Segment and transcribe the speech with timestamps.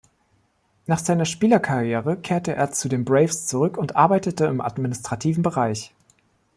[0.87, 5.93] Nach seiner Spielerkarriere kehrte er zu den Braves zurück und arbeitete im administrativen Bereich.